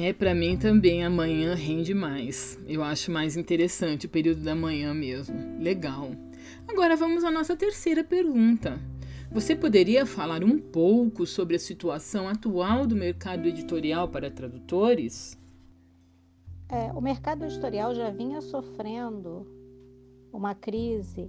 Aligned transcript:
É, 0.00 0.12
para 0.12 0.32
mim 0.32 0.56
também 0.56 1.04
amanhã 1.04 1.56
rende 1.56 1.92
mais. 1.92 2.56
Eu 2.68 2.84
acho 2.84 3.10
mais 3.10 3.36
interessante 3.36 4.06
o 4.06 4.08
período 4.08 4.44
da 4.44 4.54
manhã 4.54 4.94
mesmo. 4.94 5.34
Legal. 5.58 6.12
Agora 6.68 6.94
vamos 6.94 7.24
à 7.24 7.32
nossa 7.32 7.56
terceira 7.56 8.04
pergunta. 8.04 8.78
Você 9.32 9.56
poderia 9.56 10.06
falar 10.06 10.44
um 10.44 10.56
pouco 10.56 11.26
sobre 11.26 11.56
a 11.56 11.58
situação 11.58 12.28
atual 12.28 12.86
do 12.86 12.94
mercado 12.94 13.48
editorial 13.48 14.06
para 14.06 14.30
tradutores? 14.30 15.36
É, 16.68 16.92
o 16.92 17.00
mercado 17.00 17.44
editorial 17.44 17.92
já 17.92 18.08
vinha 18.08 18.40
sofrendo 18.40 19.48
uma 20.32 20.54
crise 20.54 21.28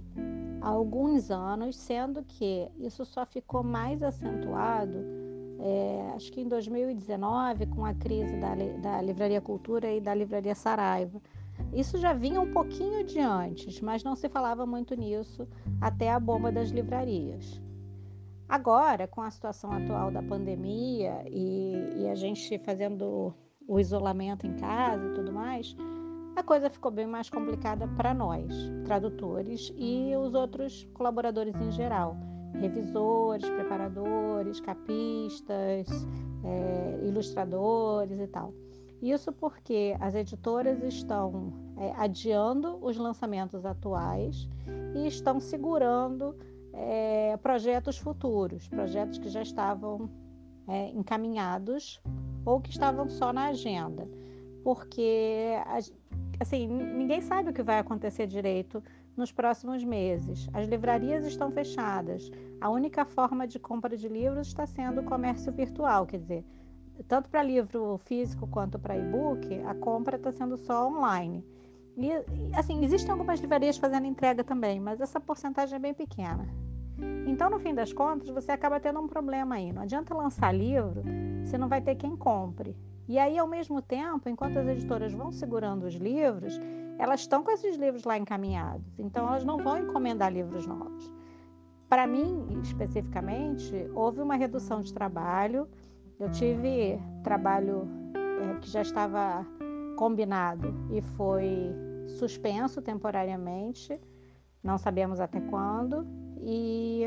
há 0.60 0.68
alguns 0.68 1.28
anos, 1.32 1.74
sendo 1.74 2.22
que 2.22 2.68
isso 2.78 3.04
só 3.04 3.26
ficou 3.26 3.64
mais 3.64 4.00
acentuado, 4.00 5.19
é, 5.62 6.12
acho 6.14 6.32
que 6.32 6.40
em 6.40 6.48
2019, 6.48 7.66
com 7.66 7.84
a 7.84 7.94
crise 7.94 8.36
da, 8.36 8.54
da 8.54 9.02
Livraria 9.02 9.40
Cultura 9.40 9.92
e 9.92 10.00
da 10.00 10.14
Livraria 10.14 10.54
Saraiva. 10.54 11.20
Isso 11.72 11.98
já 11.98 12.12
vinha 12.12 12.40
um 12.40 12.52
pouquinho 12.52 13.04
de 13.04 13.20
antes, 13.20 13.80
mas 13.80 14.02
não 14.02 14.16
se 14.16 14.28
falava 14.28 14.64
muito 14.64 14.94
nisso 14.94 15.46
até 15.80 16.10
a 16.10 16.18
bomba 16.18 16.50
das 16.50 16.70
livrarias. 16.70 17.60
Agora, 18.48 19.06
com 19.06 19.20
a 19.20 19.30
situação 19.30 19.70
atual 19.70 20.10
da 20.10 20.22
pandemia 20.22 21.22
e, 21.28 22.02
e 22.02 22.08
a 22.08 22.14
gente 22.14 22.58
fazendo 22.58 23.32
o 23.68 23.78
isolamento 23.78 24.46
em 24.46 24.56
casa 24.56 25.06
e 25.06 25.14
tudo 25.14 25.32
mais, 25.32 25.76
a 26.34 26.42
coisa 26.42 26.70
ficou 26.70 26.90
bem 26.90 27.06
mais 27.06 27.28
complicada 27.28 27.86
para 27.86 28.14
nós, 28.14 28.52
tradutores 28.84 29.72
e 29.76 30.16
os 30.16 30.34
outros 30.34 30.88
colaboradores 30.94 31.54
em 31.60 31.70
geral, 31.70 32.16
revisores, 32.58 33.48
preparadores, 33.48 34.60
capistas, 34.60 35.88
é, 36.44 37.00
ilustradores 37.06 38.18
e 38.18 38.26
tal. 38.26 38.52
Isso 39.02 39.32
porque 39.32 39.96
as 39.98 40.14
editoras 40.14 40.82
estão 40.82 41.52
é, 41.78 41.92
adiando 41.96 42.78
os 42.82 42.96
lançamentos 42.96 43.64
atuais 43.64 44.48
e 44.94 45.06
estão 45.06 45.40
segurando 45.40 46.36
é, 46.72 47.36
projetos 47.38 47.96
futuros, 47.96 48.68
projetos 48.68 49.18
que 49.18 49.28
já 49.28 49.42
estavam 49.42 50.10
é, 50.68 50.90
encaminhados 50.90 52.00
ou 52.44 52.60
que 52.60 52.70
estavam 52.70 53.08
só 53.08 53.32
na 53.32 53.46
agenda, 53.46 54.06
porque 54.62 55.54
assim 56.38 56.66
ninguém 56.66 57.20
sabe 57.20 57.50
o 57.50 57.52
que 57.52 57.62
vai 57.62 57.78
acontecer 57.78 58.26
direito 58.26 58.82
nos 59.16 59.32
próximos 59.32 59.84
meses. 59.84 60.48
As 60.52 60.66
livrarias 60.66 61.24
estão 61.26 61.50
fechadas. 61.50 62.30
A 62.60 62.70
única 62.70 63.04
forma 63.04 63.46
de 63.46 63.58
compra 63.58 63.96
de 63.96 64.08
livros 64.08 64.48
está 64.48 64.66
sendo 64.66 65.00
o 65.00 65.04
comércio 65.04 65.52
virtual, 65.52 66.06
quer 66.06 66.18
dizer, 66.18 66.44
tanto 67.08 67.28
para 67.28 67.42
livro 67.42 67.98
físico 68.04 68.46
quanto 68.46 68.78
para 68.78 68.96
e-book, 68.96 69.60
a 69.66 69.74
compra 69.74 70.16
está 70.16 70.32
sendo 70.32 70.56
só 70.56 70.88
online. 70.88 71.44
E, 71.96 72.10
assim, 72.56 72.82
existem 72.84 73.10
algumas 73.10 73.40
livrarias 73.40 73.76
fazendo 73.76 74.06
entrega 74.06 74.42
também, 74.44 74.80
mas 74.80 75.00
essa 75.00 75.20
porcentagem 75.20 75.76
é 75.76 75.78
bem 75.78 75.94
pequena. 75.94 76.48
Então, 77.26 77.50
no 77.50 77.58
fim 77.58 77.74
das 77.74 77.92
contas, 77.92 78.28
você 78.28 78.52
acaba 78.52 78.80
tendo 78.80 79.00
um 79.00 79.08
problema 79.08 79.56
aí. 79.56 79.72
Não 79.72 79.82
adianta 79.82 80.14
lançar 80.14 80.52
livro, 80.52 81.02
você 81.44 81.56
não 81.56 81.68
vai 81.68 81.80
ter 81.80 81.94
quem 81.94 82.16
compre. 82.16 82.76
E 83.10 83.18
aí, 83.18 83.36
ao 83.36 83.46
mesmo 83.46 83.82
tempo, 83.82 84.28
enquanto 84.28 84.58
as 84.58 84.66
editoras 84.66 85.12
vão 85.12 85.30
segurando 85.32 85.84
os 85.84 85.94
livros, 85.94 86.58
elas 86.98 87.20
estão 87.20 87.42
com 87.42 87.50
esses 87.50 87.76
livros 87.76 88.04
lá 88.04 88.16
encaminhados. 88.16 88.98
Então, 88.98 89.26
elas 89.28 89.44
não 89.44 89.58
vão 89.58 89.76
encomendar 89.76 90.32
livros 90.32 90.66
novos. 90.66 91.12
Para 91.88 92.06
mim, 92.06 92.46
especificamente, 92.62 93.74
houve 93.94 94.22
uma 94.22 94.36
redução 94.36 94.80
de 94.80 94.94
trabalho 94.94 95.68
eu 96.20 96.30
tive 96.30 97.00
trabalho 97.24 97.88
é, 98.14 98.60
que 98.60 98.68
já 98.68 98.82
estava 98.82 99.42
combinado 99.96 100.74
e 100.90 101.00
foi 101.00 101.74
suspenso 102.18 102.82
temporariamente, 102.82 103.98
não 104.62 104.76
sabemos 104.76 105.18
até 105.18 105.40
quando, 105.40 106.06
e 106.38 107.04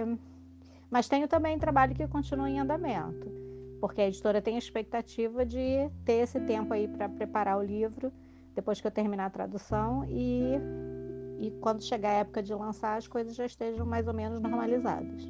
mas 0.90 1.08
tenho 1.08 1.28
também 1.28 1.59
trabalho 1.59 1.94
que 1.94 2.08
continua 2.08 2.50
em 2.50 2.59
andamento, 2.59 3.31
porque 3.83 3.99
a 3.99 4.07
editora 4.07 4.41
tem 4.41 4.55
a 4.55 4.59
expectativa 4.59 5.45
de 5.45 5.89
ter 6.05 6.13
esse 6.13 6.39
tempo 6.39 6.73
aí 6.73 6.88
para 6.88 7.09
preparar 7.09 7.57
o 7.57 7.61
livro 7.61 8.13
depois 8.55 8.79
que 8.79 8.88
eu 8.88 8.91
terminar 8.91 9.25
a 9.25 9.29
tradução 9.29 10.05
e, 10.07 10.53
e 11.38 11.51
quando 11.59 11.83
chegar 11.83 12.11
a 12.11 12.19
época 12.19 12.41
de 12.41 12.53
lançar 12.53 12.95
as 12.97 13.09
coisas 13.09 13.35
já 13.35 13.45
estejam 13.45 13.85
mais 13.85 14.07
ou 14.07 14.13
menos 14.13 14.39
normalizadas. 14.39 15.29